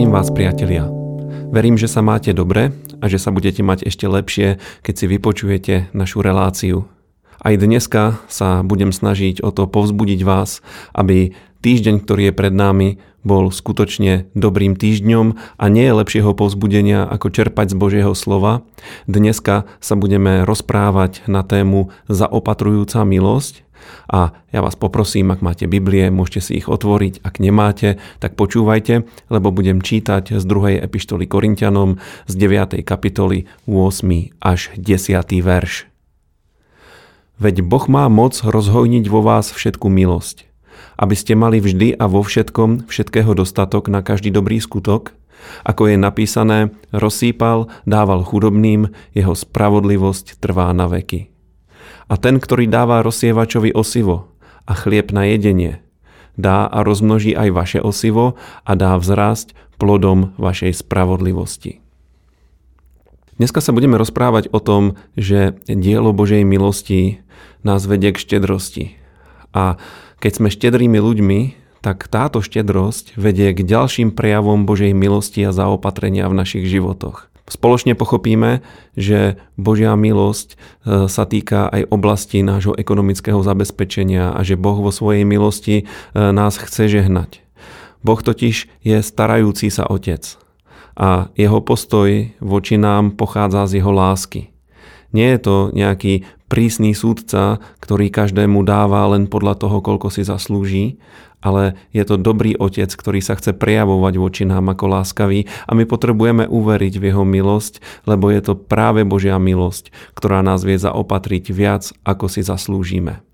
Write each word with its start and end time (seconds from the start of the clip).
Zdravím 0.00 0.16
vás, 0.16 0.32
priatelia. 0.32 0.88
Verím, 1.52 1.76
že 1.76 1.84
sa 1.84 2.00
máte 2.00 2.32
dobre 2.32 2.72
a 3.04 3.12
že 3.12 3.20
sa 3.20 3.28
budete 3.28 3.60
mať 3.60 3.84
ešte 3.84 4.08
lepšie, 4.08 4.56
keď 4.80 4.94
si 4.96 5.04
vypočujete 5.04 5.74
našu 5.92 6.24
reláciu. 6.24 6.88
Aj 7.36 7.52
dneska 7.52 8.16
sa 8.24 8.64
budem 8.64 8.96
snažiť 8.96 9.44
o 9.44 9.52
to 9.52 9.68
povzbudiť 9.68 10.24
vás, 10.24 10.64
aby 10.96 11.36
týždeň, 11.60 12.00
ktorý 12.00 12.32
je 12.32 12.32
pred 12.32 12.48
nami, 12.48 12.96
bol 13.28 13.52
skutočne 13.52 14.24
dobrým 14.32 14.72
týždňom 14.72 15.36
a 15.60 15.64
nie 15.68 15.84
je 15.84 15.92
lepšieho 15.92 16.32
povzbudenia 16.32 17.04
ako 17.04 17.28
čerpať 17.28 17.68
z 17.68 17.76
Božieho 17.76 18.16
slova. 18.16 18.64
Dneska 19.04 19.68
sa 19.84 20.00
budeme 20.00 20.48
rozprávať 20.48 21.28
na 21.28 21.44
tému 21.44 21.92
zaopatrujúca 22.08 23.04
milosť 23.04 23.68
a 24.10 24.34
ja 24.50 24.60
vás 24.60 24.74
poprosím, 24.74 25.30
ak 25.30 25.40
máte 25.44 25.64
Biblie, 25.70 26.10
môžete 26.10 26.40
si 26.40 26.52
ich 26.58 26.66
otvoriť. 26.66 27.22
Ak 27.22 27.38
nemáte, 27.38 28.02
tak 28.18 28.34
počúvajte, 28.34 29.06
lebo 29.30 29.54
budem 29.54 29.78
čítať 29.78 30.36
z 30.36 30.44
druhej 30.44 30.82
epištoly 30.82 31.30
Korintianom 31.30 32.02
z 32.26 32.34
9. 32.34 32.82
kapitoly 32.82 33.46
8. 33.70 34.34
až 34.42 34.60
10. 34.74 35.22
verš. 35.44 35.86
Veď 37.40 37.64
Boh 37.64 37.88
má 37.88 38.04
moc 38.12 38.36
rozhojniť 38.36 39.04
vo 39.08 39.24
vás 39.24 39.48
všetku 39.48 39.88
milosť, 39.88 40.44
aby 41.00 41.14
ste 41.16 41.32
mali 41.32 41.56
vždy 41.56 41.96
a 41.96 42.04
vo 42.04 42.20
všetkom 42.20 42.84
všetkého 42.84 43.32
dostatok 43.32 43.88
na 43.88 44.04
každý 44.04 44.28
dobrý 44.28 44.60
skutok, 44.60 45.16
ako 45.64 45.88
je 45.88 45.96
napísané, 45.96 46.68
rozsýpal, 46.92 47.72
dával 47.88 48.20
chudobným, 48.28 48.92
jeho 49.16 49.32
spravodlivosť 49.32 50.36
trvá 50.36 50.68
na 50.76 50.84
veky. 50.84 51.32
A 52.10 52.18
ten, 52.18 52.42
ktorý 52.42 52.66
dáva 52.66 53.06
rozsievačovi 53.06 53.70
osivo 53.70 54.34
a 54.66 54.74
chlieb 54.74 55.14
na 55.14 55.30
jedenie, 55.30 55.78
dá 56.34 56.66
a 56.66 56.82
rozmnoží 56.82 57.38
aj 57.38 57.48
vaše 57.54 57.78
osivo 57.78 58.34
a 58.66 58.74
dá 58.74 58.98
vzrásť 58.98 59.54
plodom 59.78 60.34
vašej 60.34 60.82
spravodlivosti. 60.82 61.78
Dneska 63.38 63.62
sa 63.62 63.72
budeme 63.72 63.96
rozprávať 63.96 64.52
o 64.52 64.60
tom, 64.60 65.00
že 65.16 65.56
dielo 65.64 66.12
Božej 66.12 66.44
milosti 66.44 67.24
nás 67.62 67.86
vedie 67.88 68.12
k 68.12 68.20
štedrosti. 68.20 69.00
A 69.56 69.80
keď 70.20 70.32
sme 70.36 70.52
štedrými 70.52 71.00
ľuďmi, 71.00 71.40
tak 71.80 72.04
táto 72.12 72.44
štedrosť 72.44 73.16
vedie 73.16 73.56
k 73.56 73.64
ďalším 73.64 74.12
prejavom 74.12 74.68
Božej 74.68 74.92
milosti 74.92 75.40
a 75.48 75.56
zaopatrenia 75.56 76.28
v 76.28 76.36
našich 76.36 76.68
životoch. 76.68 77.29
Spoločne 77.50 77.98
pochopíme, 77.98 78.62
že 78.94 79.42
Božia 79.58 79.98
milosť 79.98 80.54
e, 80.54 80.56
sa 81.10 81.26
týka 81.26 81.66
aj 81.66 81.90
oblasti 81.90 82.46
nášho 82.46 82.78
ekonomického 82.78 83.42
zabezpečenia 83.42 84.30
a 84.30 84.40
že 84.46 84.54
Boh 84.54 84.78
vo 84.78 84.94
svojej 84.94 85.26
milosti 85.26 85.82
e, 85.82 85.84
nás 86.14 86.54
chce 86.62 86.86
žehnať. 86.86 87.42
Boh 88.06 88.22
totiž 88.22 88.70
je 88.86 88.96
starajúci 89.02 89.66
sa 89.68 89.84
otec 89.90 90.38
a 91.00 91.32
jeho 91.34 91.58
postoj 91.64 92.30
voči 92.38 92.76
nám 92.76 93.16
pochádza 93.16 93.66
z 93.66 93.82
jeho 93.82 93.92
lásky. 93.92 94.52
Nie 95.10 95.34
je 95.36 95.40
to 95.42 95.56
nejaký 95.74 96.24
prísny 96.50 96.94
súdca, 96.98 97.62
ktorý 97.78 98.10
každému 98.10 98.66
dáva 98.66 99.06
len 99.14 99.30
podľa 99.30 99.54
toho, 99.62 99.78
koľko 99.78 100.10
si 100.10 100.26
zaslúži, 100.26 100.98
ale 101.40 101.78
je 101.94 102.04
to 102.04 102.20
dobrý 102.20 102.52
otec, 102.58 102.90
ktorý 102.92 103.24
sa 103.24 103.38
chce 103.38 103.56
prejavovať 103.56 104.14
voči 104.20 104.42
nám 104.44 104.68
ako 104.76 104.92
láskavý 104.92 105.48
a 105.64 105.72
my 105.72 105.88
potrebujeme 105.88 106.44
uveriť 106.44 106.94
v 107.00 107.06
jeho 107.10 107.24
milosť, 107.24 107.80
lebo 108.04 108.28
je 108.28 108.40
to 108.44 108.54
práve 108.58 109.06
Božia 109.08 109.40
milosť, 109.40 109.94
ktorá 110.12 110.44
nás 110.44 110.66
vie 110.66 110.76
zaopatriť 110.76 111.44
viac, 111.54 111.90
ako 112.04 112.28
si 112.28 112.44
zaslúžime. 112.44 113.24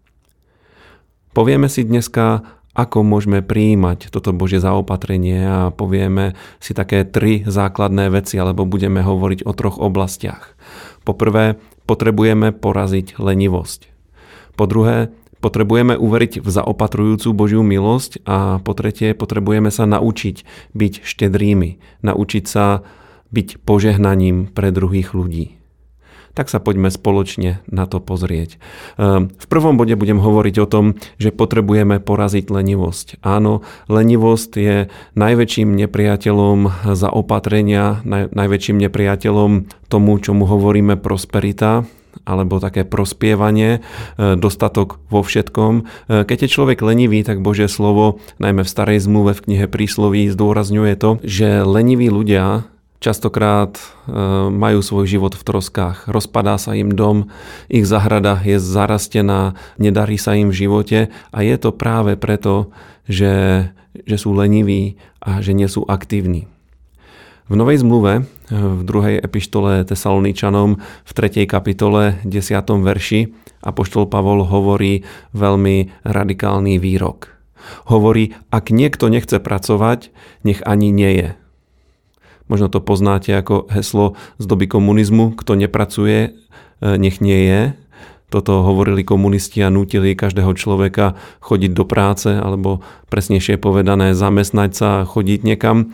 Povieme 1.34 1.68
si 1.68 1.84
dneska, 1.84 2.46
ako 2.76 3.00
môžeme 3.00 3.40
prijímať 3.40 4.12
toto 4.12 4.36
Božie 4.36 4.60
zaopatrenie 4.60 5.40
a 5.48 5.60
povieme 5.72 6.36
si 6.60 6.76
také 6.76 7.08
tri 7.08 7.40
základné 7.44 8.12
veci, 8.12 8.36
alebo 8.36 8.68
budeme 8.68 9.00
hovoriť 9.00 9.48
o 9.48 9.52
troch 9.56 9.80
oblastiach. 9.80 10.52
Poprvé, 11.06 11.56
potrebujeme 11.86 12.50
poraziť 12.50 13.22
lenivosť. 13.22 13.88
Po 14.58 14.66
druhé, 14.66 15.14
Potrebujeme 15.36 15.94
uveriť 16.00 16.40
v 16.40 16.48
zaopatrujúcu 16.48 17.28
Božiu 17.36 17.62
milosť 17.62 18.24
a 18.24 18.58
po 18.58 18.72
tretie 18.72 19.12
potrebujeme 19.12 19.68
sa 19.68 19.84
naučiť 19.84 20.42
byť 20.72 20.92
štedrými, 21.04 22.02
naučiť 22.02 22.44
sa 22.48 22.80
byť 23.30 23.60
požehnaním 23.62 24.48
pre 24.48 24.72
druhých 24.72 25.12
ľudí. 25.12 25.60
Tak 26.36 26.52
sa 26.52 26.60
poďme 26.60 26.92
spoločne 26.92 27.64
na 27.64 27.88
to 27.88 27.96
pozrieť. 27.96 28.60
Ehm, 29.00 29.32
v 29.32 29.46
prvom 29.48 29.80
bode 29.80 29.96
budem 29.96 30.20
hovoriť 30.20 30.56
o 30.60 30.66
tom, 30.68 30.84
že 31.16 31.32
potrebujeme 31.32 31.96
poraziť 31.96 32.52
lenivosť. 32.52 33.24
Áno, 33.24 33.64
lenivosť 33.88 34.50
je 34.60 34.76
najväčším 35.16 35.72
nepriateľom 35.72 36.92
zaopatrenia, 36.92 38.04
najväčším 38.30 38.76
nepriateľom 38.84 39.50
tomu, 39.88 40.12
čomu 40.20 40.44
hovoríme 40.44 41.00
prosperita, 41.00 41.88
alebo 42.26 42.60
také 42.60 42.82
prospievanie, 42.82 43.80
e, 43.80 44.36
dostatok 44.36 44.98
vo 45.08 45.20
všetkom. 45.22 45.72
E, 45.80 45.82
keď 46.26 46.46
je 46.46 46.52
človek 46.52 46.82
lenivý, 46.82 47.22
tak 47.22 47.40
Božie 47.40 47.70
slovo, 47.70 48.20
najmä 48.42 48.66
v 48.66 48.72
starej 48.72 49.04
zmluve 49.04 49.32
v 49.32 49.44
knihe 49.46 49.66
prísloví, 49.70 50.28
zdôrazňuje 50.28 50.94
to, 50.96 51.10
že 51.22 51.62
leniví 51.62 52.10
ľudia 52.10 52.66
častokrát 52.98 53.76
e, 53.76 53.82
majú 54.50 54.80
svoj 54.80 55.06
život 55.06 55.32
v 55.36 55.42
troskách. 55.46 56.08
Rozpadá 56.08 56.56
sa 56.56 56.72
im 56.76 56.92
dom, 56.92 57.30
ich 57.68 57.84
zahrada 57.84 58.40
je 58.42 58.56
zarastená, 58.60 59.54
nedarí 59.76 60.16
sa 60.16 60.34
im 60.34 60.52
v 60.52 60.58
živote 60.66 60.98
a 61.32 61.38
je 61.44 61.56
to 61.60 61.72
práve 61.72 62.16
preto, 62.16 62.72
že, 63.06 63.68
že 64.04 64.16
sú 64.16 64.34
leniví 64.34 64.98
a 65.22 65.40
že 65.40 65.52
nie 65.52 65.68
sú 65.68 65.84
aktívni. 65.86 66.48
V 67.46 67.54
Novej 67.54 67.86
zmluve, 67.86 68.26
v 68.50 68.80
druhej 68.82 69.22
epištole 69.22 69.86
Tesaloničanom, 69.86 70.82
v 70.82 71.10
3. 71.14 71.46
kapitole, 71.46 72.18
10. 72.26 72.42
verši, 72.82 73.30
Apoštol 73.62 74.10
Pavol 74.10 74.42
hovorí 74.42 75.06
veľmi 75.30 75.94
radikálny 76.02 76.82
výrok. 76.82 77.30
Hovorí, 77.86 78.34
ak 78.50 78.74
niekto 78.74 79.06
nechce 79.06 79.38
pracovať, 79.38 80.10
nech 80.42 80.58
ani 80.66 80.90
nie 80.90 81.12
je. 81.14 81.28
Možno 82.46 82.70
to 82.70 82.78
poznáte 82.78 83.34
ako 83.34 83.66
heslo 83.70 84.14
z 84.38 84.44
doby 84.46 84.70
komunizmu, 84.70 85.34
kto 85.34 85.58
nepracuje, 85.58 86.34
nech 86.80 87.18
nie 87.24 87.40
je. 87.46 87.60
Toto 88.26 88.66
hovorili 88.66 89.06
komunisti 89.06 89.62
a 89.62 89.70
nutili 89.70 90.18
každého 90.18 90.50
človeka 90.58 91.14
chodiť 91.38 91.70
do 91.70 91.86
práce, 91.86 92.26
alebo 92.26 92.82
presnejšie 93.06 93.54
povedané 93.54 94.18
zamestnať 94.18 94.70
sa 94.74 94.88
a 94.98 95.06
chodiť 95.06 95.46
niekam 95.46 95.76
e, 95.78 95.86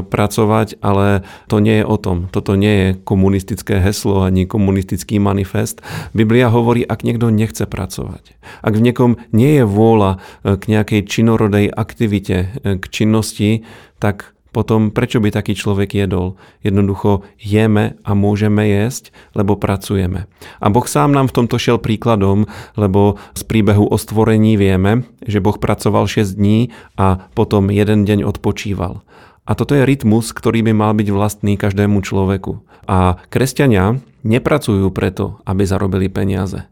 pracovať, 0.00 0.80
ale 0.80 1.28
to 1.52 1.60
nie 1.60 1.84
je 1.84 1.84
o 1.84 1.96
tom. 2.00 2.32
Toto 2.32 2.56
nie 2.56 2.72
je 2.72 2.88
komunistické 3.04 3.84
heslo 3.84 4.24
ani 4.24 4.48
komunistický 4.48 5.20
manifest. 5.20 5.84
Biblia 6.16 6.48
hovorí, 6.48 6.80
ak 6.88 7.04
niekto 7.04 7.28
nechce 7.28 7.68
pracovať. 7.68 8.40
Ak 8.64 8.72
v 8.72 8.88
niekom 8.88 9.20
nie 9.36 9.60
je 9.60 9.64
vôľa 9.68 10.24
e, 10.40 10.56
k 10.56 10.72
nejakej 10.72 11.04
činorodej 11.04 11.68
aktivite, 11.68 12.48
e, 12.64 12.80
k 12.80 12.84
činnosti, 12.88 13.68
tak 14.00 14.32
potom 14.58 14.90
prečo 14.90 15.22
by 15.22 15.30
taký 15.30 15.54
človek 15.54 15.94
jedol? 15.94 16.34
Jednoducho 16.66 17.22
jeme 17.38 17.94
a 18.02 18.18
môžeme 18.18 18.66
jesť, 18.66 19.14
lebo 19.38 19.54
pracujeme. 19.54 20.26
A 20.58 20.66
Boh 20.66 20.82
sám 20.82 21.14
nám 21.14 21.30
v 21.30 21.36
tomto 21.38 21.62
šiel 21.62 21.78
príkladom, 21.78 22.50
lebo 22.74 23.22
z 23.38 23.46
príbehu 23.46 23.86
o 23.86 23.94
stvorení 23.94 24.58
vieme, 24.58 25.06
že 25.22 25.38
Boh 25.38 25.54
pracoval 25.54 26.10
6 26.10 26.34
dní 26.34 26.74
a 26.98 27.30
potom 27.38 27.70
jeden 27.70 28.02
deň 28.02 28.26
odpočíval. 28.26 29.06
A 29.46 29.54
toto 29.54 29.78
je 29.78 29.86
rytmus, 29.86 30.34
ktorý 30.34 30.66
by 30.66 30.74
mal 30.74 30.90
byť 30.98 31.08
vlastný 31.14 31.54
každému 31.54 32.02
človeku. 32.02 32.58
A 32.90 33.22
kresťania 33.30 34.02
nepracujú 34.26 34.90
preto, 34.90 35.38
aby 35.46 35.62
zarobili 35.62 36.10
peniaze. 36.10 36.66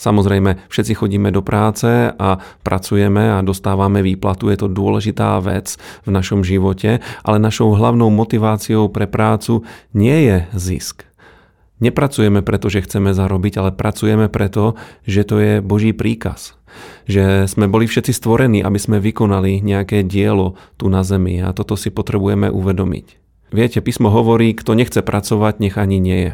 Samozrejme, 0.00 0.64
všetci 0.72 0.96
chodíme 0.96 1.28
do 1.28 1.44
práce 1.44 2.08
a 2.08 2.40
pracujeme 2.64 3.36
a 3.36 3.44
dostávame 3.44 4.00
výplatu, 4.00 4.48
je 4.48 4.64
to 4.64 4.72
dôležitá 4.72 5.36
vec 5.44 5.76
v 6.08 6.10
našom 6.10 6.40
živote, 6.40 7.04
ale 7.20 7.36
našou 7.36 7.76
hlavnou 7.76 8.08
motiváciou 8.08 8.88
pre 8.88 9.04
prácu 9.04 9.60
nie 9.92 10.24
je 10.24 10.36
zisk. 10.56 11.04
Nepracujeme 11.84 12.40
preto, 12.40 12.72
že 12.72 12.80
chceme 12.80 13.12
zarobiť, 13.12 13.60
ale 13.60 13.76
pracujeme 13.76 14.32
preto, 14.32 14.80
že 15.04 15.24
to 15.24 15.36
je 15.36 15.52
Boží 15.60 15.92
príkaz. 15.92 16.56
Že 17.04 17.44
sme 17.44 17.68
boli 17.68 17.84
všetci 17.84 18.16
stvorení, 18.16 18.64
aby 18.64 18.80
sme 18.80 19.04
vykonali 19.04 19.60
nejaké 19.60 20.00
dielo 20.00 20.56
tu 20.80 20.88
na 20.88 21.04
zemi 21.04 21.44
a 21.44 21.52
toto 21.52 21.76
si 21.76 21.92
potrebujeme 21.92 22.48
uvedomiť. 22.48 23.06
Viete, 23.52 23.84
písmo 23.84 24.08
hovorí, 24.08 24.56
kto 24.56 24.72
nechce 24.76 25.04
pracovať, 25.04 25.60
nech 25.60 25.76
ani 25.76 26.00
nie 26.00 26.20
je. 26.24 26.32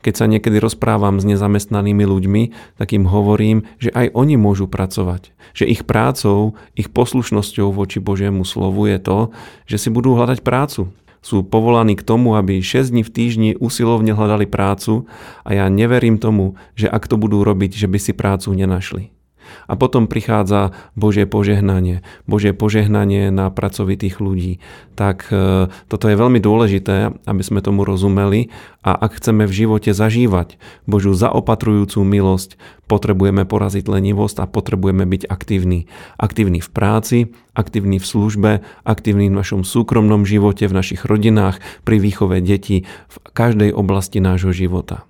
Keď 0.00 0.14
sa 0.14 0.30
niekedy 0.30 0.62
rozprávam 0.62 1.18
s 1.18 1.26
nezamestnanými 1.26 2.06
ľuďmi, 2.06 2.42
tak 2.78 2.94
im 2.94 3.10
hovorím, 3.10 3.66
že 3.82 3.90
aj 3.90 4.14
oni 4.14 4.38
môžu 4.38 4.70
pracovať. 4.70 5.34
Že 5.58 5.64
ich 5.68 5.82
prácou, 5.82 6.54
ich 6.78 6.88
poslušnosťou 6.88 7.74
voči 7.74 7.98
Božiemu 7.98 8.46
slovu 8.46 8.86
je 8.86 8.98
to, 9.02 9.18
že 9.66 9.76
si 9.76 9.88
budú 9.90 10.14
hľadať 10.14 10.46
prácu. 10.46 10.94
Sú 11.18 11.42
povolaní 11.42 11.98
k 11.98 12.06
tomu, 12.06 12.38
aby 12.38 12.62
6 12.62 12.94
dní 12.94 13.02
v 13.02 13.10
týždni 13.10 13.50
usilovne 13.58 14.14
hľadali 14.14 14.46
prácu 14.46 15.10
a 15.42 15.50
ja 15.50 15.66
neverím 15.66 16.22
tomu, 16.22 16.54
že 16.78 16.86
ak 16.86 17.10
to 17.10 17.18
budú 17.18 17.42
robiť, 17.42 17.74
že 17.74 17.90
by 17.90 17.98
si 17.98 18.14
prácu 18.14 18.54
nenašli. 18.54 19.17
A 19.66 19.74
potom 19.76 20.06
prichádza 20.06 20.76
Božie 20.94 21.24
požehnanie. 21.24 22.02
Božie 22.24 22.56
požehnanie 22.56 23.28
na 23.28 23.48
pracovitých 23.48 24.20
ľudí. 24.20 24.60
Tak 24.98 25.30
e, 25.30 25.68
toto 25.88 26.04
je 26.08 26.16
veľmi 26.16 26.40
dôležité, 26.42 27.14
aby 27.26 27.42
sme 27.42 27.64
tomu 27.64 27.86
rozumeli 27.86 28.50
a 28.82 28.94
ak 28.94 29.20
chceme 29.20 29.44
v 29.44 29.52
živote 29.52 29.90
zažívať 29.92 30.56
Božiu 30.88 31.12
zaopatrujúcu 31.12 32.00
milosť, 32.06 32.56
potrebujeme 32.88 33.44
poraziť 33.44 33.84
lenivosť 33.84 34.36
a 34.42 34.50
potrebujeme 34.50 35.04
byť 35.04 35.28
aktívni. 35.28 35.86
Aktívni 36.16 36.64
v 36.64 36.70
práci, 36.72 37.18
aktívni 37.52 38.00
v 38.00 38.06
službe, 38.08 38.50
aktívni 38.82 39.28
v 39.28 39.38
našom 39.38 39.62
súkromnom 39.62 40.24
živote, 40.24 40.64
v 40.64 40.76
našich 40.78 41.04
rodinách, 41.04 41.60
pri 41.84 42.00
výchove 42.00 42.40
detí, 42.40 42.88
v 43.12 43.16
každej 43.36 43.76
oblasti 43.76 44.24
nášho 44.24 44.56
života. 44.56 45.04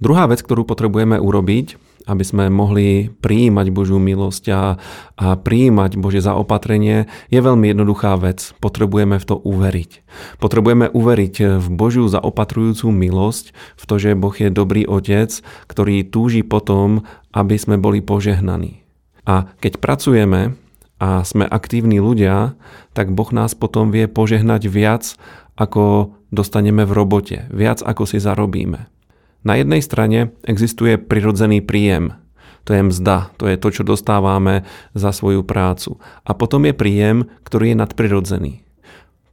Druhá 0.00 0.24
vec, 0.26 0.40
ktorú 0.40 0.64
potrebujeme 0.64 1.20
urobiť, 1.20 1.76
aby 2.08 2.24
sme 2.24 2.48
mohli 2.48 3.12
prijímať 3.12 3.66
Božiu 3.72 4.00
milosť 4.00 4.44
a, 4.52 4.80
a 5.20 5.26
prijímať 5.36 6.00
Božie 6.00 6.24
zaopatrenie, 6.24 7.08
je 7.28 7.40
veľmi 7.40 7.72
jednoduchá 7.72 8.16
vec. 8.16 8.56
Potrebujeme 8.62 9.20
v 9.20 9.24
to 9.28 9.36
uveriť. 9.36 9.90
Potrebujeme 10.40 10.88
uveriť 10.88 11.60
v 11.60 11.68
Božiu 11.68 12.08
zaopatrujúcu 12.08 12.88
milosť, 12.88 13.52
v 13.76 13.84
to, 13.84 13.94
že 14.00 14.18
Boh 14.18 14.32
je 14.32 14.48
dobrý 14.48 14.88
otec, 14.88 15.30
ktorý 15.68 16.08
túži 16.08 16.40
potom, 16.40 17.04
aby 17.36 17.56
sme 17.60 17.76
boli 17.76 18.00
požehnaní. 18.00 18.82
A 19.28 19.52
keď 19.60 19.78
pracujeme 19.78 20.56
a 21.00 21.24
sme 21.24 21.48
aktívni 21.48 21.96
ľudia, 21.96 22.56
tak 22.92 23.12
Boh 23.16 23.28
nás 23.32 23.56
potom 23.56 23.88
vie 23.88 24.04
požehnať 24.04 24.68
viac, 24.68 25.16
ako 25.56 26.16
dostaneme 26.32 26.84
v 26.84 26.92
robote, 26.92 27.38
viac 27.52 27.80
ako 27.84 28.04
si 28.04 28.20
zarobíme. 28.20 28.88
Na 29.40 29.56
jednej 29.56 29.80
strane 29.80 30.36
existuje 30.44 31.00
prirodzený 31.00 31.64
príjem. 31.64 32.12
To 32.68 32.76
je 32.76 32.82
mzda, 32.84 33.32
to 33.40 33.48
je 33.48 33.56
to, 33.56 33.68
čo 33.72 33.82
dostávame 33.88 34.68
za 34.92 35.16
svoju 35.16 35.40
prácu. 35.40 35.96
A 36.28 36.36
potom 36.36 36.68
je 36.68 36.76
príjem, 36.76 37.24
ktorý 37.48 37.72
je 37.72 37.80
nadprirodzený. 37.80 38.52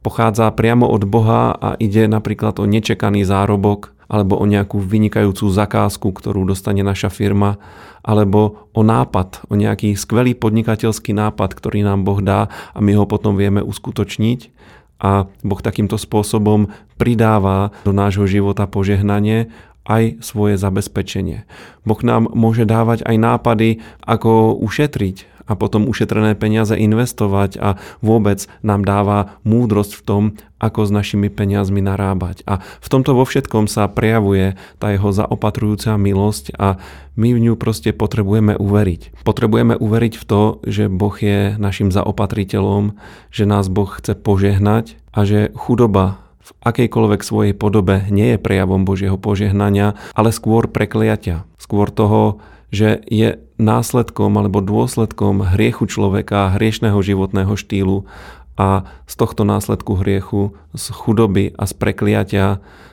Pochádza 0.00 0.48
priamo 0.56 0.88
od 0.88 1.04
Boha 1.04 1.52
a 1.52 1.76
ide 1.76 2.08
napríklad 2.08 2.56
o 2.56 2.64
nečekaný 2.64 3.28
zárobok, 3.28 3.92
alebo 4.08 4.40
o 4.40 4.48
nejakú 4.48 4.80
vynikajúcu 4.80 5.52
zakázku, 5.52 6.08
ktorú 6.16 6.48
dostane 6.48 6.80
naša 6.80 7.12
firma, 7.12 7.60
alebo 8.00 8.72
o 8.72 8.80
nápad, 8.80 9.44
o 9.52 9.54
nejaký 9.54 9.92
skvelý 9.92 10.32
podnikateľský 10.32 11.12
nápad, 11.12 11.52
ktorý 11.52 11.84
nám 11.84 12.08
Boh 12.08 12.24
dá 12.24 12.48
a 12.72 12.78
my 12.80 12.96
ho 12.96 13.04
potom 13.04 13.36
vieme 13.36 13.60
uskutočniť. 13.60 14.56
A 14.98 15.30
Boh 15.44 15.60
takýmto 15.62 15.94
spôsobom 15.94 16.72
pridáva 16.98 17.70
do 17.86 17.94
nášho 17.94 18.26
života 18.26 18.66
požehnanie 18.66 19.52
aj 19.88 20.20
svoje 20.20 20.60
zabezpečenie. 20.60 21.48
Boh 21.88 22.00
nám 22.04 22.28
môže 22.30 22.68
dávať 22.68 23.02
aj 23.08 23.16
nápady, 23.16 23.68
ako 24.04 24.54
ušetriť 24.60 25.38
a 25.48 25.56
potom 25.56 25.88
ušetrené 25.88 26.36
peniaze 26.36 26.76
investovať 26.76 27.56
a 27.56 27.80
vôbec 28.04 28.44
nám 28.60 28.84
dáva 28.84 29.40
múdrosť 29.48 29.92
v 29.96 30.04
tom, 30.04 30.22
ako 30.60 30.84
s 30.84 30.90
našimi 30.92 31.32
peniazmi 31.32 31.80
narábať. 31.80 32.44
A 32.44 32.60
v 32.60 32.88
tomto 32.92 33.16
vo 33.16 33.24
všetkom 33.24 33.64
sa 33.64 33.88
prejavuje 33.88 34.60
tá 34.76 34.92
jeho 34.92 35.08
zaopatrujúca 35.08 35.96
milosť 35.96 36.52
a 36.60 36.76
my 37.16 37.32
v 37.32 37.42
ňu 37.48 37.52
proste 37.56 37.96
potrebujeme 37.96 38.60
uveriť. 38.60 39.24
Potrebujeme 39.24 39.74
uveriť 39.80 40.14
v 40.20 40.24
to, 40.28 40.42
že 40.68 40.92
Boh 40.92 41.16
je 41.16 41.56
našim 41.56 41.88
zaopatriteľom, 41.88 42.94
že 43.32 43.48
nás 43.48 43.72
Boh 43.72 43.88
chce 43.88 44.14
požehnať 44.20 45.00
a 45.16 45.24
že 45.24 45.48
chudoba 45.56 46.27
v 46.48 46.50
akejkoľvek 46.64 47.20
svojej 47.20 47.52
podobe 47.52 48.08
nie 48.08 48.32
je 48.34 48.38
prejavom 48.40 48.88
Božieho 48.88 49.20
požehnania, 49.20 50.00
ale 50.16 50.32
skôr 50.32 50.64
prekliatia. 50.64 51.44
Skôr 51.60 51.92
toho, 51.92 52.40
že 52.72 53.04
je 53.04 53.36
následkom 53.60 54.32
alebo 54.32 54.64
dôsledkom 54.64 55.44
hriechu 55.44 55.84
človeka, 55.84 56.56
hriešného 56.56 56.96
životného 57.04 57.52
štýlu 57.52 58.08
a 58.56 58.88
z 59.04 59.14
tohto 59.20 59.44
následku 59.44 60.00
hriechu, 60.00 60.56
z 60.72 60.84
chudoby 60.88 61.52
a 61.52 61.68
z 61.68 61.72
prekliatia 61.76 62.46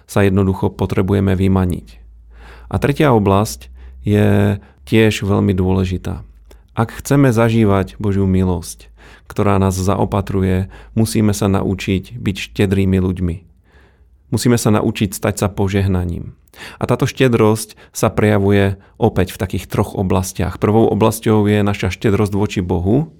sa 0.06 0.20
jednoducho 0.22 0.70
potrebujeme 0.76 1.34
vymaniť. 1.34 1.88
A 2.68 2.76
tretia 2.78 3.16
oblasť 3.16 3.72
je 4.04 4.60
tiež 4.86 5.26
veľmi 5.26 5.56
dôležitá. 5.56 6.22
Ak 6.76 6.92
chceme 6.92 7.32
zažívať 7.32 7.96
Božiu 8.04 8.28
milosť, 8.28 8.92
ktorá 9.32 9.56
nás 9.64 9.80
zaopatruje, 9.80 10.68
musíme 10.92 11.32
sa 11.32 11.48
naučiť 11.48 12.20
byť 12.20 12.36
štedrými 12.36 13.00
ľuďmi. 13.00 13.36
Musíme 14.36 14.60
sa 14.60 14.76
naučiť 14.76 15.16
stať 15.16 15.36
sa 15.40 15.48
požehnaním. 15.48 16.36
A 16.76 16.84
táto 16.84 17.08
štedrosť 17.08 17.80
sa 17.96 18.12
prejavuje 18.12 18.76
opäť 19.00 19.32
v 19.32 19.40
takých 19.40 19.72
troch 19.72 19.96
oblastiach. 19.96 20.60
Prvou 20.60 20.92
oblasťou 20.92 21.48
je 21.48 21.64
naša 21.64 21.96
štedrosť 21.96 22.36
voči 22.36 22.60
Bohu, 22.60 23.16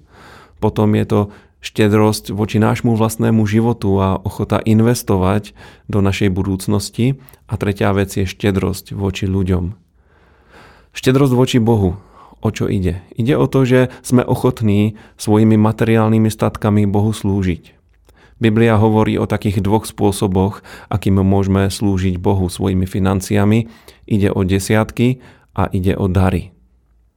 potom 0.60 0.92
je 0.92 1.04
to 1.08 1.20
štedrosť 1.64 2.36
voči 2.36 2.60
nášmu 2.60 2.92
vlastnému 2.92 3.40
životu 3.48 3.96
a 3.96 4.20
ochota 4.20 4.60
investovať 4.60 5.56
do 5.88 6.04
našej 6.04 6.28
budúcnosti 6.28 7.16
a 7.48 7.56
tretia 7.56 7.88
vec 7.96 8.12
je 8.12 8.28
štedrosť 8.28 8.92
voči 8.92 9.24
ľuďom. 9.24 9.72
Štedrosť 10.92 11.32
voči 11.32 11.56
Bohu 11.56 11.96
o 12.46 12.54
čo 12.54 12.70
ide. 12.70 13.02
Ide 13.18 13.34
o 13.34 13.50
to, 13.50 13.66
že 13.66 13.90
sme 14.06 14.22
ochotní 14.22 14.94
svojimi 15.18 15.58
materiálnymi 15.58 16.30
statkami 16.30 16.86
Bohu 16.86 17.10
slúžiť. 17.10 17.74
Biblia 18.38 18.76
hovorí 18.76 19.16
o 19.16 19.26
takých 19.26 19.64
dvoch 19.64 19.88
spôsoboch, 19.88 20.60
akým 20.92 21.18
môžeme 21.24 21.72
slúžiť 21.72 22.20
Bohu 22.20 22.46
svojimi 22.46 22.84
financiami. 22.84 23.66
Ide 24.04 24.30
o 24.30 24.44
desiatky 24.44 25.24
a 25.56 25.72
ide 25.72 25.96
o 25.96 26.06
dary. 26.06 26.52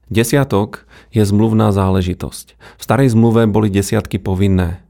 Desiatok 0.10 0.90
je 1.14 1.22
zmluvná 1.22 1.70
záležitosť. 1.70 2.58
V 2.80 2.82
starej 2.82 3.14
zmluve 3.14 3.46
boli 3.46 3.70
desiatky 3.70 4.18
povinné. 4.18 4.82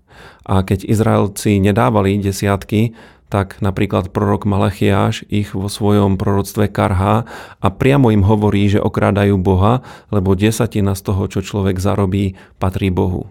A 0.47 0.63
keď 0.63 0.87
Izraelci 0.87 1.59
nedávali 1.59 2.21
desiatky, 2.21 2.95
tak 3.29 3.61
napríklad 3.61 4.09
prorok 4.09 4.49
Malachiáš 4.49 5.23
ich 5.29 5.53
vo 5.53 5.69
svojom 5.69 6.17
proroctve 6.17 6.65
karhá 6.67 7.29
a 7.61 7.67
priamo 7.69 8.09
im 8.09 8.25
hovorí, 8.25 8.65
že 8.67 8.81
okrádajú 8.81 9.37
Boha, 9.37 9.85
lebo 10.09 10.33
desatina 10.33 10.97
z 10.97 11.01
toho, 11.13 11.29
čo 11.29 11.45
človek 11.45 11.77
zarobí, 11.77 12.33
patrí 12.57 12.89
Bohu. 12.89 13.29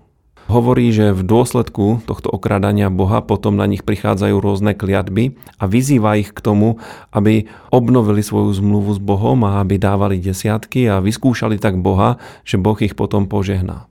Hovorí, 0.49 0.89
že 0.97 1.13
v 1.13 1.29
dôsledku 1.29 2.09
tohto 2.09 2.33
okrádania 2.33 2.89
Boha 2.89 3.21
potom 3.21 3.53
na 3.53 3.69
nich 3.69 3.85
prichádzajú 3.85 4.41
rôzne 4.41 4.73
kliatby 4.73 5.37
a 5.61 5.69
vyzýva 5.69 6.17
ich 6.17 6.33
k 6.33 6.41
tomu, 6.41 6.81
aby 7.13 7.53
obnovili 7.69 8.25
svoju 8.25 8.57
zmluvu 8.57 8.97
s 8.97 9.01
Bohom 9.03 9.45
a 9.45 9.61
aby 9.61 9.77
dávali 9.77 10.17
desiatky 10.17 10.89
a 10.89 11.05
vyskúšali 11.05 11.61
tak 11.61 11.77
Boha, 11.77 12.17
že 12.49 12.57
Boh 12.57 12.81
ich 12.81 12.97
potom 12.97 13.29
požehná. 13.29 13.85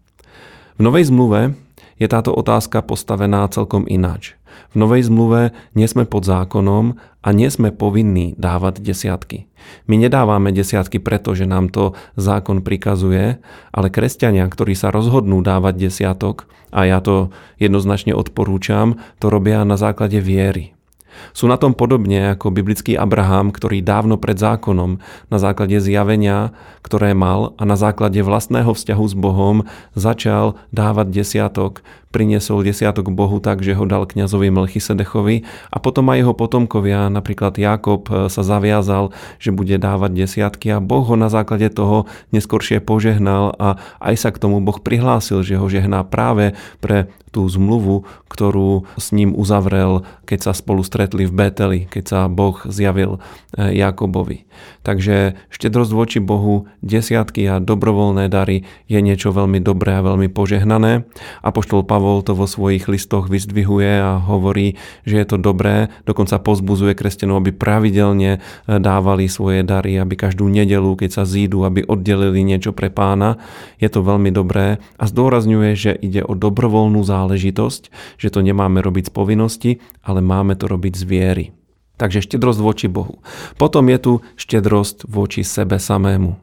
V 0.81 0.81
Novej 0.81 1.13
zmluve 1.13 1.53
je 2.01 2.09
táto 2.09 2.33
otázka 2.33 2.81
postavená 2.81 3.45
celkom 3.53 3.85
ináč. 3.85 4.33
V 4.71 4.75
Novej 4.79 5.07
zmluve 5.07 5.55
nie 5.73 5.87
sme 5.89 6.07
pod 6.07 6.27
zákonom 6.27 6.97
a 7.23 7.29
nie 7.35 7.51
sme 7.51 7.75
povinní 7.75 8.37
dávať 8.39 8.79
desiatky. 8.79 9.51
My 9.85 9.99
nedávame 9.99 10.55
desiatky 10.55 11.03
preto, 11.03 11.35
že 11.35 11.43
nám 11.43 11.73
to 11.73 11.91
zákon 12.15 12.63
prikazuje, 12.63 13.39
ale 13.75 13.87
kresťania, 13.91 14.47
ktorí 14.47 14.75
sa 14.77 14.93
rozhodnú 14.93 15.43
dávať 15.43 15.91
desiatok, 15.91 16.47
a 16.67 16.83
ja 16.83 16.99
to 16.99 17.31
jednoznačne 17.63 18.11
odporúčam, 18.11 18.99
to 19.23 19.31
robia 19.31 19.63
na 19.63 19.79
základe 19.79 20.19
viery. 20.19 20.75
Sú 21.33 21.49
na 21.49 21.57
tom 21.57 21.73
podobne 21.73 22.37
ako 22.37 22.53
biblický 22.53 22.93
Abraham, 22.93 23.49
ktorý 23.49 23.81
dávno 23.81 24.21
pred 24.21 24.37
zákonom, 24.37 25.01
na 25.33 25.37
základe 25.41 25.81
zjavenia, 25.81 26.53
ktoré 26.85 27.17
mal 27.17 27.57
a 27.57 27.63
na 27.65 27.73
základe 27.73 28.21
vlastného 28.21 28.69
vzťahu 28.69 29.05
s 29.07 29.15
Bohom 29.17 29.65
začal 29.97 30.61
dávať 30.69 31.09
desiatok, 31.09 31.81
priniesol 32.09 32.63
desiatok 32.63 33.11
Bohu 33.11 33.37
tak, 33.43 33.61
že 33.61 33.75
ho 33.75 33.83
dal 33.83 34.07
kňazovi 34.07 34.49
Melchisedechovi 34.51 35.43
a 35.71 35.77
potom 35.77 36.07
aj 36.11 36.17
jeho 36.23 36.33
potomkovia, 36.33 37.11
napríklad 37.11 37.59
Jakob 37.59 38.07
e, 38.07 38.31
sa 38.31 38.41
zaviazal, 38.41 39.11
že 39.37 39.55
bude 39.55 39.75
dávať 39.75 40.11
desiatky 40.25 40.71
a 40.73 40.83
Boh 40.83 41.03
ho 41.03 41.15
na 41.19 41.27
základe 41.27 41.67
toho 41.71 42.07
neskoršie 42.31 42.79
požehnal 42.79 43.53
a 43.59 43.79
aj 43.99 44.15
sa 44.17 44.29
k 44.31 44.41
tomu 44.41 44.63
Boh 44.63 44.79
prihlásil, 44.79 45.43
že 45.43 45.59
ho 45.59 45.67
žehná 45.67 46.01
práve 46.07 46.55
pre 46.79 47.11
tú 47.37 47.45
zmluvu, 47.45 48.07
ktorú 48.31 48.89
s 48.97 49.13
ním 49.13 49.35
uzavrel, 49.35 50.07
keď 50.25 50.49
sa 50.49 50.51
spolu 50.57 50.81
stretli 50.81 51.29
v 51.29 51.35
Beteli, 51.35 51.79
keď 51.85 52.03
sa 52.07 52.19
Boh 52.31 52.57
zjavil 52.65 53.21
e, 53.53 53.77
Jakobovi. 53.77 54.49
Takže 54.81 55.37
štedrosť 55.53 55.91
voči 55.93 56.19
Bohu, 56.23 56.65
desiatky 56.81 57.45
a 57.45 57.61
dobrovoľné 57.61 58.31
dary 58.31 58.65
je 58.89 58.99
niečo 59.03 59.35
veľmi 59.35 59.61
dobré 59.61 59.99
a 59.99 60.05
veľmi 60.05 60.31
požehnané. 60.33 61.05
A 61.43 61.47
poštol 61.53 61.85
Pavol 61.97 62.21
to 62.21 62.37
vo 62.37 62.45
svojich 62.45 62.85
listoch 62.85 63.25
vyzdvihuje 63.25 63.89
a 63.97 64.21
hovorí, 64.21 64.77
že 65.01 65.17
je 65.17 65.25
to 65.33 65.41
dobré, 65.41 65.89
dokonca 66.05 66.37
pozbuzuje 66.37 66.93
kresťanov, 66.93 67.41
aby 67.41 67.57
pravidelne 67.57 68.37
e, 68.37 68.39
dávali 68.77 69.25
svoje 69.25 69.65
dary, 69.65 69.97
aby 69.97 70.13
každú 70.13 70.45
nedelu, 70.45 70.93
keď 70.93 71.09
sa 71.09 71.23
zídu, 71.25 71.65
aby 71.65 71.81
oddelili 71.81 72.45
niečo 72.45 72.69
pre 72.69 72.93
pána. 72.93 73.41
Je 73.81 73.89
to 73.89 74.05
veľmi 74.05 74.29
dobré 74.29 74.77
a 75.01 75.03
zdôrazňuje, 75.09 75.73
že 75.73 75.97
ide 75.97 76.21
o 76.21 76.37
dobrovoľnú 76.37 77.01
záležitosť, 77.01 77.89
že 78.21 78.29
to 78.29 78.45
nemáme 78.45 78.77
robiť 78.77 79.09
z 79.09 79.11
povinnosti, 79.17 79.71
ale 80.05 80.21
máme 80.21 80.53
to 80.53 80.69
robiť 80.69 80.93
z 80.93 81.01
viery. 81.01 81.45
Takže 81.97 82.21
štedrosť 82.21 82.61
voči 82.61 82.85
Bohu. 82.85 83.25
Potom 83.57 83.89
je 83.89 83.97
tu 83.97 84.13
štedrosť 84.37 85.09
voči 85.09 85.41
sebe 85.41 85.81
samému. 85.81 86.37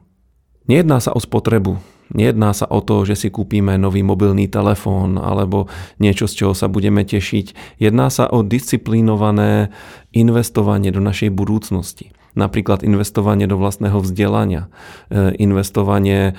Nejedná 0.67 0.99
sa 0.99 1.15
o 1.15 1.19
spotrebu, 1.23 1.79
Nejedná 2.15 2.55
sa 2.55 2.63
o 2.71 2.79
to, 2.79 3.03
že 3.03 3.19
si 3.19 3.27
kúpime 3.27 3.75
nový 3.75 3.99
mobilný 3.99 4.47
telefón 4.47 5.19
alebo 5.19 5.67
niečo, 5.99 6.31
z 6.31 6.33
čoho 6.39 6.53
sa 6.55 6.71
budeme 6.71 7.03
tešiť. 7.03 7.77
Jedná 7.83 8.07
sa 8.07 8.31
o 8.31 8.39
disciplinované 8.39 9.75
investovanie 10.15 10.95
do 10.95 11.03
našej 11.03 11.35
budúcnosti 11.35 12.15
napríklad 12.35 12.83
investovanie 12.83 13.47
do 13.47 13.55
vlastného 13.55 13.97
vzdelania, 14.03 14.67
e, 15.09 15.33
investovanie 15.39 16.31
e, 16.31 16.33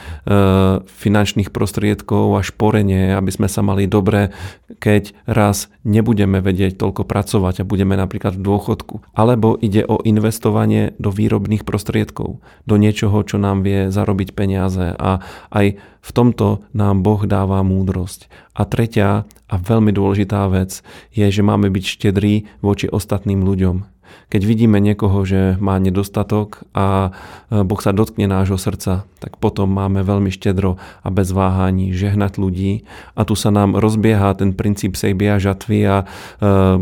finančných 0.84 1.50
prostriedkov 1.50 2.36
a 2.36 2.44
šporenie, 2.44 3.16
aby 3.16 3.30
sme 3.32 3.48
sa 3.48 3.64
mali 3.64 3.88
dobre, 3.88 4.30
keď 4.78 5.16
raz 5.24 5.72
nebudeme 5.82 6.44
vedieť 6.44 6.76
toľko 6.76 7.08
pracovať 7.08 7.64
a 7.64 7.68
budeme 7.68 7.96
napríklad 7.96 8.36
v 8.36 8.44
dôchodku. 8.44 9.02
Alebo 9.16 9.56
ide 9.56 9.82
o 9.82 9.98
investovanie 10.04 10.92
do 11.00 11.08
výrobných 11.08 11.64
prostriedkov, 11.64 12.44
do 12.68 12.74
niečoho, 12.76 13.24
čo 13.24 13.40
nám 13.40 13.64
vie 13.64 13.88
zarobiť 13.88 14.36
peniaze 14.36 14.92
a 14.92 15.24
aj 15.50 15.80
v 16.06 16.10
tomto 16.14 16.62
nám 16.70 17.02
Boh 17.02 17.26
dáva 17.26 17.66
múdrosť. 17.66 18.30
A 18.54 18.62
tretia 18.62 19.26
a 19.46 19.54
veľmi 19.56 19.94
dôležitá 19.94 20.46
vec 20.50 20.82
je, 21.14 21.26
že 21.26 21.42
máme 21.42 21.70
byť 21.70 21.84
štedrí 21.86 22.50
voči 22.62 22.90
ostatným 22.90 23.46
ľuďom. 23.46 23.96
Keď 24.26 24.42
vidíme 24.42 24.82
niekoho, 24.82 25.22
že 25.22 25.54
má 25.62 25.78
nedostatok 25.78 26.66
a 26.74 27.10
e, 27.50 27.62
Boh 27.62 27.78
sa 27.78 27.94
dotkne 27.94 28.26
nášho 28.26 28.58
srdca, 28.58 29.06
tak 29.22 29.38
potom 29.38 29.70
máme 29.70 30.02
veľmi 30.02 30.34
štedro 30.34 30.82
a 31.02 31.08
bez 31.14 31.30
váhaní 31.30 31.94
žehnať 31.94 32.38
ľudí. 32.38 32.86
A 33.14 33.22
tu 33.22 33.38
sa 33.38 33.54
nám 33.54 33.78
rozbieha 33.78 34.34
ten 34.34 34.50
princíp 34.50 34.98
sejbia 34.98 35.38
žatvy 35.38 35.78
a 35.86 35.96
e, 36.02 36.04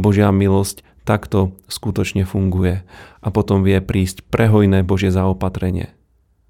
Božia 0.01 0.33
milosť 0.33 0.85
takto 1.05 1.53
skutočne 1.69 2.25
funguje. 2.25 2.81
A 3.21 3.29
potom 3.29 3.61
vie 3.61 3.77
prísť 3.85 4.25
prehojné 4.33 4.81
Božie 4.85 5.13
zaopatrenie. 5.13 5.93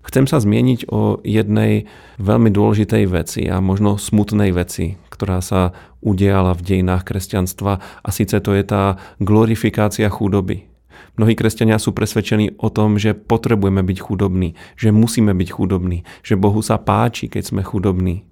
Chcem 0.04 0.28
sa 0.28 0.36
zmieniť 0.38 0.92
o 0.92 1.18
jednej 1.24 1.88
veľmi 2.20 2.52
dôležitej 2.52 3.04
veci 3.08 3.42
a 3.48 3.58
možno 3.64 3.96
smutnej 3.96 4.52
veci, 4.52 5.00
ktorá 5.14 5.38
sa 5.38 5.70
udiala 6.02 6.58
v 6.58 6.64
dejinách 6.66 7.06
kresťanstva 7.06 7.78
a 8.02 8.08
síce 8.10 8.34
to 8.42 8.50
je 8.50 8.66
tá 8.66 8.98
glorifikácia 9.22 10.10
chudoby. 10.10 10.66
Mnohí 11.14 11.38
kresťania 11.38 11.78
sú 11.78 11.94
presvedčení 11.94 12.58
o 12.58 12.74
tom, 12.74 12.98
že 12.98 13.14
potrebujeme 13.14 13.86
byť 13.86 13.98
chudobní, 14.02 14.58
že 14.74 14.90
musíme 14.90 15.30
byť 15.30 15.48
chudobní, 15.54 16.02
že 16.26 16.34
Bohu 16.34 16.58
sa 16.58 16.82
páči, 16.82 17.30
keď 17.30 17.54
sme 17.54 17.62
chudobní. 17.62 18.26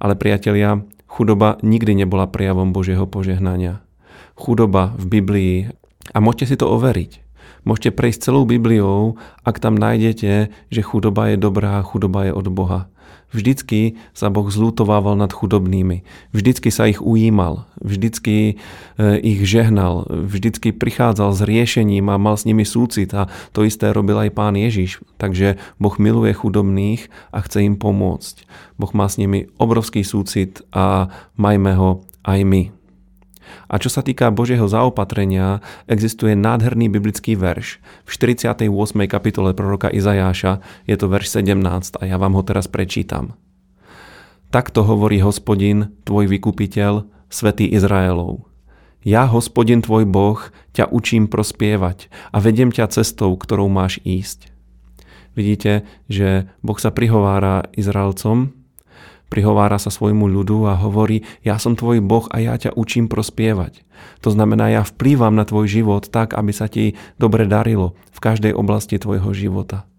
Ale 0.00 0.16
priatelia, 0.16 0.80
chudoba 1.04 1.60
nikdy 1.60 2.04
nebola 2.04 2.24
prejavom 2.24 2.72
Božieho 2.72 3.04
požehnania. 3.04 3.84
Chudoba 4.40 4.96
v 4.96 5.20
Biblii, 5.20 5.56
a 6.12 6.18
môžete 6.24 6.44
si 6.48 6.56
to 6.56 6.72
overiť, 6.72 7.23
Môžete 7.64 7.96
prejsť 7.96 8.30
celou 8.30 8.44
Bibliou, 8.44 9.16
ak 9.44 9.60
tam 9.60 9.74
nájdete, 9.76 10.52
že 10.68 10.80
chudoba 10.84 11.32
je 11.32 11.36
dobrá, 11.40 11.80
chudoba 11.80 12.28
je 12.28 12.32
od 12.36 12.48
Boha. 12.52 12.92
Vždycky 13.34 13.98
sa 14.14 14.30
Boh 14.30 14.46
zlutovával 14.46 15.18
nad 15.18 15.34
chudobnými. 15.34 16.06
Vždycky 16.30 16.70
sa 16.70 16.86
ich 16.86 17.02
ujímal. 17.02 17.66
Vždycky 17.82 18.54
e, 18.54 19.08
ich 19.26 19.42
žehnal. 19.42 20.06
Vždycky 20.06 20.70
prichádzal 20.70 21.34
s 21.34 21.42
riešením 21.42 22.14
a 22.14 22.22
mal 22.22 22.38
s 22.38 22.46
nimi 22.46 22.62
súcit. 22.62 23.10
A 23.10 23.26
to 23.50 23.66
isté 23.66 23.90
robil 23.90 24.22
aj 24.22 24.30
pán 24.38 24.54
Ježiš. 24.54 25.02
Takže 25.18 25.58
Boh 25.82 25.98
miluje 25.98 26.30
chudobných 26.30 27.10
a 27.34 27.42
chce 27.42 27.66
im 27.66 27.74
pomôcť. 27.74 28.46
Boh 28.78 28.94
má 28.94 29.10
s 29.10 29.18
nimi 29.18 29.50
obrovský 29.58 30.06
súcit 30.06 30.62
a 30.70 31.10
majme 31.34 31.74
ho 31.74 32.06
aj 32.22 32.38
my. 32.46 32.83
A 33.74 33.82
čo 33.82 33.90
sa 33.90 34.06
týka 34.06 34.30
Božieho 34.30 34.70
zaopatrenia, 34.70 35.58
existuje 35.90 36.38
nádherný 36.38 36.86
biblický 36.94 37.34
verš. 37.34 37.82
V 38.06 38.10
48. 38.14 38.70
kapitole 39.10 39.50
proroka 39.50 39.90
Izajáša 39.90 40.62
je 40.86 40.94
to 40.94 41.10
verš 41.10 41.42
17 41.42 41.98
a 41.98 42.02
ja 42.06 42.14
vám 42.14 42.38
ho 42.38 42.46
teraz 42.46 42.70
prečítam. 42.70 43.34
Takto 44.54 44.86
hovorí 44.86 45.18
hospodin, 45.18 45.90
tvoj 46.06 46.30
vykupiteľ, 46.30 47.10
svätý 47.26 47.66
Izraelov. 47.66 48.46
Ja, 49.02 49.26
hospodin 49.26 49.82
tvoj 49.82 50.06
Boh, 50.06 50.38
ťa 50.70 50.94
učím 50.94 51.26
prospievať 51.26 52.06
a 52.30 52.38
vediem 52.38 52.70
ťa 52.70 52.94
cestou, 52.94 53.34
ktorou 53.34 53.66
máš 53.66 53.98
ísť. 54.06 54.54
Vidíte, 55.34 55.82
že 56.06 56.46
Boh 56.62 56.78
sa 56.78 56.94
prihovára 56.94 57.66
Izraelcom, 57.74 58.54
prihovára 59.34 59.82
sa 59.82 59.90
svojmu 59.90 60.30
ľudu 60.30 60.70
a 60.70 60.78
hovorí, 60.78 61.26
ja 61.42 61.58
som 61.58 61.74
tvoj 61.74 61.98
Boh 61.98 62.30
a 62.30 62.38
ja 62.38 62.54
ťa 62.54 62.78
učím 62.78 63.10
prospievať. 63.10 63.82
To 64.22 64.30
znamená, 64.30 64.70
ja 64.70 64.86
vplývam 64.86 65.34
na 65.34 65.42
tvoj 65.42 65.66
život 65.66 66.06
tak, 66.06 66.38
aby 66.38 66.54
sa 66.54 66.70
ti 66.70 66.94
dobre 67.18 67.50
darilo 67.50 67.98
v 68.14 68.22
každej 68.22 68.54
oblasti 68.54 69.02
tvojho 69.02 69.34
života. 69.34 69.90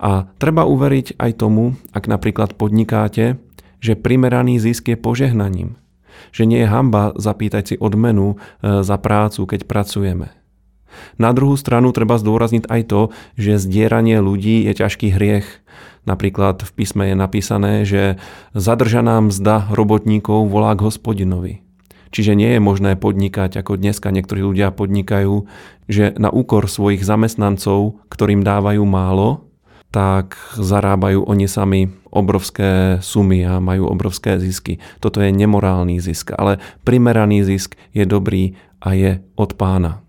A 0.00 0.24
treba 0.40 0.64
uveriť 0.64 1.20
aj 1.20 1.44
tomu, 1.44 1.76
ak 1.92 2.08
napríklad 2.08 2.56
podnikáte, 2.56 3.36
že 3.84 4.00
primeraný 4.00 4.56
zisk 4.56 4.88
je 4.88 4.96
požehnaním. 4.96 5.76
Že 6.32 6.48
nie 6.48 6.60
je 6.64 6.72
hamba 6.72 7.12
zapýtať 7.20 7.62
si 7.68 7.74
odmenu 7.76 8.40
e, 8.64 8.80
za 8.80 8.96
prácu, 8.96 9.44
keď 9.44 9.68
pracujeme. 9.68 10.32
Na 11.20 11.36
druhú 11.36 11.58
stranu 11.58 11.92
treba 11.92 12.16
zdôrazniť 12.16 12.64
aj 12.70 12.82
to, 12.88 13.00
že 13.36 13.60
zdieranie 13.60 14.22
ľudí 14.24 14.64
je 14.64 14.72
ťažký 14.72 15.12
hriech 15.12 15.46
Napríklad 16.04 16.60
v 16.60 16.70
písme 16.76 17.12
je 17.12 17.16
napísané, 17.16 17.72
že 17.88 18.20
zadržaná 18.52 19.24
mzda 19.24 19.72
robotníkov 19.72 20.52
volá 20.52 20.76
k 20.76 20.84
hospodinovi. 20.84 21.64
Čiže 22.14 22.38
nie 22.38 22.54
je 22.54 22.60
možné 22.62 22.94
podnikať, 22.94 23.58
ako 23.58 23.80
dneska 23.80 24.14
niektorí 24.14 24.44
ľudia 24.44 24.70
podnikajú, 24.70 25.50
že 25.90 26.14
na 26.14 26.30
úkor 26.30 26.70
svojich 26.70 27.02
zamestnancov, 27.02 27.98
ktorým 28.06 28.46
dávajú 28.46 28.86
málo, 28.86 29.50
tak 29.90 30.38
zarábajú 30.54 31.26
oni 31.26 31.50
sami 31.50 31.90
obrovské 32.14 33.02
sumy 33.02 33.42
a 33.42 33.58
majú 33.58 33.90
obrovské 33.90 34.38
zisky. 34.38 34.78
Toto 35.02 35.18
je 35.18 35.34
nemorálny 35.34 35.98
zisk, 35.98 36.34
ale 36.34 36.62
primeraný 36.86 37.42
zisk 37.42 37.74
je 37.90 38.06
dobrý 38.06 38.54
a 38.78 38.94
je 38.94 39.10
od 39.34 39.54
pána. 39.58 40.04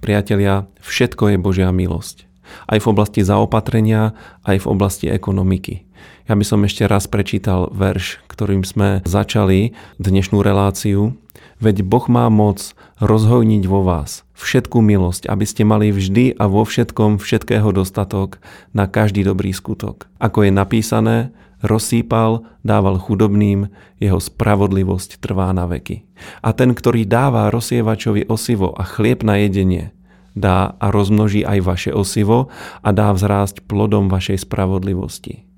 Priatelia, 0.00 0.70
všetko 0.80 1.34
je 1.34 1.36
Božia 1.40 1.68
milosť 1.72 2.25
aj 2.66 2.78
v 2.82 2.86
oblasti 2.90 3.20
zaopatrenia, 3.22 4.14
aj 4.46 4.62
v 4.62 4.66
oblasti 4.70 5.06
ekonomiky. 5.10 5.86
Ja 6.26 6.34
by 6.34 6.44
som 6.44 6.66
ešte 6.66 6.86
raz 6.90 7.06
prečítal 7.06 7.70
verš, 7.70 8.18
ktorým 8.26 8.66
sme 8.66 9.00
začali 9.06 9.78
dnešnú 10.02 10.42
reláciu. 10.42 11.14
Veď 11.62 11.86
Boh 11.86 12.04
má 12.10 12.26
moc 12.28 12.76
rozhojniť 13.00 13.64
vo 13.64 13.80
vás 13.86 14.26
všetkú 14.36 14.84
milosť, 14.84 15.26
aby 15.32 15.44
ste 15.48 15.64
mali 15.64 15.88
vždy 15.90 16.36
a 16.36 16.44
vo 16.46 16.62
všetkom 16.62 17.16
všetkého 17.16 17.72
dostatok 17.72 18.38
na 18.76 18.84
každý 18.84 19.24
dobrý 19.24 19.56
skutok. 19.56 20.06
Ako 20.20 20.44
je 20.44 20.52
napísané, 20.52 21.32
rozsýpal, 21.64 22.44
dával 22.60 23.00
chudobným, 23.00 23.72
jeho 23.96 24.20
spravodlivosť 24.20 25.24
trvá 25.24 25.48
na 25.56 25.64
veky. 25.64 26.04
A 26.44 26.52
ten, 26.52 26.76
ktorý 26.76 27.08
dáva 27.08 27.48
rozsievačovi 27.48 28.28
osivo 28.28 28.76
a 28.76 28.84
chlieb 28.84 29.24
na 29.24 29.40
jedenie, 29.40 29.95
dá 30.36 30.76
a 30.76 30.92
rozmnoží 30.92 31.42
aj 31.42 31.58
vaše 31.64 31.90
osivo 31.90 32.52
a 32.84 32.88
dá 32.92 33.10
vzrásť 33.10 33.64
plodom 33.64 34.12
vašej 34.12 34.44
spravodlivosti. 34.44 35.48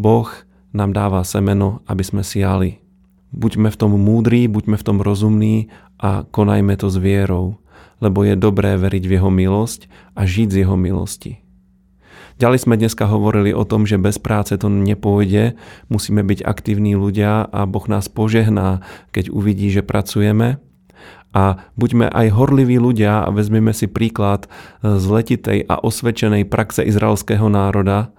Boh 0.00 0.26
nám 0.72 0.96
dáva 0.96 1.20
semeno, 1.28 1.84
aby 1.84 2.00
sme 2.00 2.24
siali. 2.24 2.80
Buďme 3.30 3.68
v 3.70 3.76
tom 3.78 3.94
múdri, 3.94 4.48
buďme 4.48 4.80
v 4.80 4.86
tom 4.86 4.98
rozumní 5.04 5.68
a 6.00 6.24
konajme 6.24 6.74
to 6.80 6.88
s 6.88 6.96
vierou, 6.98 7.60
lebo 8.00 8.24
je 8.24 8.34
dobré 8.34 8.74
veriť 8.80 9.04
v 9.06 9.14
Jeho 9.20 9.30
milosť 9.30 9.86
a 10.16 10.24
žiť 10.24 10.48
z 10.50 10.56
Jeho 10.64 10.74
milosti. 10.74 11.44
Ďalej 12.40 12.64
sme 12.64 12.80
dneska 12.80 13.04
hovorili 13.04 13.52
o 13.52 13.68
tom, 13.68 13.84
že 13.84 14.00
bez 14.00 14.16
práce 14.16 14.56
to 14.56 14.72
nepôjde, 14.72 15.60
musíme 15.92 16.24
byť 16.24 16.40
aktívni 16.40 16.96
ľudia 16.96 17.44
a 17.44 17.68
Boh 17.68 17.84
nás 17.84 18.08
požehná, 18.08 18.80
keď 19.12 19.28
uvidí, 19.28 19.68
že 19.68 19.84
pracujeme 19.84 20.56
a 21.30 21.62
buďme 21.78 22.10
aj 22.10 22.34
horliví 22.34 22.82
ľudia 22.82 23.22
a 23.22 23.30
vezmeme 23.30 23.70
si 23.70 23.86
príklad 23.86 24.50
z 24.82 25.04
letitej 25.06 25.62
a 25.70 25.78
osvedčenej 25.78 26.46
praxe 26.50 26.82
izraelského 26.82 27.46
národa. 27.46 28.10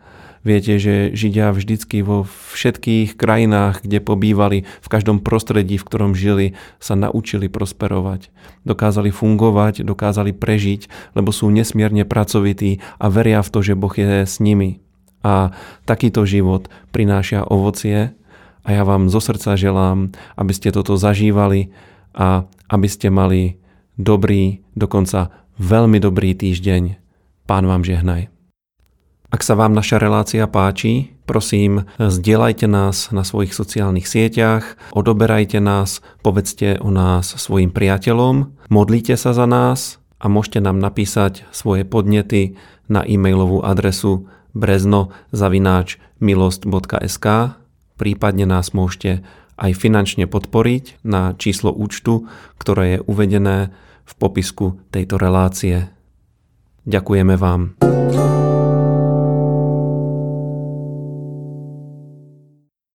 Viete, 0.42 0.82
že 0.82 1.14
Židia 1.14 1.54
vždycky 1.54 2.02
vo 2.02 2.26
všetkých 2.26 3.14
krajinách, 3.14 3.86
kde 3.86 4.02
pobývali, 4.02 4.66
v 4.66 4.88
každom 4.90 5.22
prostredí, 5.22 5.78
v 5.78 5.86
ktorom 5.86 6.18
žili, 6.18 6.58
sa 6.82 6.98
naučili 6.98 7.46
prosperovať. 7.46 8.34
Dokázali 8.66 9.14
fungovať, 9.14 9.86
dokázali 9.86 10.34
prežiť, 10.34 11.14
lebo 11.14 11.30
sú 11.30 11.54
nesmierne 11.54 12.10
pracovití 12.10 12.82
a 12.98 13.14
veria 13.14 13.46
v 13.46 13.52
to, 13.54 13.60
že 13.62 13.78
Boh 13.78 13.94
je 13.94 14.26
s 14.26 14.42
nimi. 14.42 14.82
A 15.22 15.54
takýto 15.86 16.26
život 16.26 16.74
prináša 16.90 17.46
ovocie 17.46 18.18
a 18.66 18.70
ja 18.74 18.82
vám 18.82 19.14
zo 19.14 19.22
srdca 19.22 19.54
želám, 19.54 20.10
aby 20.42 20.54
ste 20.58 20.74
toto 20.74 20.98
zažívali, 20.98 21.70
a 22.12 22.44
aby 22.72 22.88
ste 22.88 23.12
mali 23.12 23.60
dobrý, 24.00 24.64
dokonca 24.74 25.30
veľmi 25.60 26.00
dobrý 26.00 26.32
týždeň. 26.34 26.98
Pán 27.46 27.68
vám 27.68 27.84
žehnaj. 27.84 28.32
Ak 29.32 29.48
sa 29.48 29.56
vám 29.56 29.72
naša 29.72 30.00
relácia 30.00 30.44
páči, 30.44 31.16
prosím, 31.24 31.88
zdieľajte 31.96 32.68
nás 32.68 33.16
na 33.16 33.24
svojich 33.24 33.56
sociálnych 33.56 34.04
sieťach, 34.04 34.76
odoberajte 34.92 35.64
nás, 35.64 36.04
povedzte 36.20 36.80
o 36.84 36.92
nás 36.92 37.32
svojim 37.40 37.72
priateľom, 37.72 38.52
modlite 38.68 39.16
sa 39.16 39.32
za 39.32 39.48
nás 39.48 40.04
a 40.20 40.28
môžete 40.28 40.60
nám 40.60 40.84
napísať 40.84 41.48
svoje 41.56 41.88
podnety 41.88 42.60
na 42.92 43.08
e-mailovú 43.08 43.64
adresu 43.64 44.28
brezno 44.52 45.16
zavináč 45.32 45.96
milost.sk 46.20 47.56
prípadne 48.02 48.50
nás 48.50 48.74
môžete 48.74 49.22
aj 49.62 49.78
finančne 49.78 50.26
podporiť 50.26 51.06
na 51.06 51.38
číslo 51.38 51.70
účtu, 51.70 52.26
ktoré 52.58 52.98
je 52.98 53.04
uvedené 53.06 53.70
v 54.04 54.14
popisku 54.18 54.82
tejto 54.90 55.22
relácie. 55.22 55.94
Ďakujeme 56.90 57.38
vám. 57.38 57.78